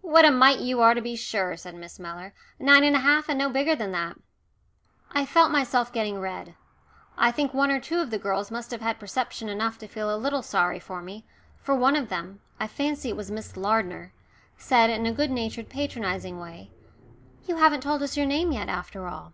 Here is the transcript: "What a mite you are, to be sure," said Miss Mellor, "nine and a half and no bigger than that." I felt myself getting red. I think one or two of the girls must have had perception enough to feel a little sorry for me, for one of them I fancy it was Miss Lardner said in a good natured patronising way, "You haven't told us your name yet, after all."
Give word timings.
"What 0.00 0.24
a 0.24 0.32
mite 0.32 0.58
you 0.58 0.80
are, 0.80 0.92
to 0.92 1.00
be 1.00 1.14
sure," 1.14 1.56
said 1.56 1.76
Miss 1.76 2.00
Mellor, 2.00 2.34
"nine 2.58 2.82
and 2.82 2.96
a 2.96 2.98
half 2.98 3.28
and 3.28 3.38
no 3.38 3.48
bigger 3.48 3.76
than 3.76 3.92
that." 3.92 4.16
I 5.12 5.24
felt 5.24 5.52
myself 5.52 5.92
getting 5.92 6.18
red. 6.18 6.56
I 7.16 7.30
think 7.30 7.54
one 7.54 7.70
or 7.70 7.78
two 7.78 8.00
of 8.00 8.10
the 8.10 8.18
girls 8.18 8.50
must 8.50 8.72
have 8.72 8.80
had 8.80 8.98
perception 8.98 9.48
enough 9.48 9.78
to 9.78 9.86
feel 9.86 10.12
a 10.12 10.18
little 10.18 10.42
sorry 10.42 10.80
for 10.80 11.00
me, 11.00 11.26
for 11.60 11.76
one 11.76 11.94
of 11.94 12.08
them 12.08 12.40
I 12.58 12.66
fancy 12.66 13.10
it 13.10 13.16
was 13.16 13.30
Miss 13.30 13.56
Lardner 13.56 14.12
said 14.56 14.90
in 14.90 15.06
a 15.06 15.12
good 15.12 15.30
natured 15.30 15.68
patronising 15.68 16.40
way, 16.40 16.72
"You 17.46 17.58
haven't 17.58 17.84
told 17.84 18.02
us 18.02 18.16
your 18.16 18.26
name 18.26 18.50
yet, 18.50 18.68
after 18.68 19.06
all." 19.06 19.32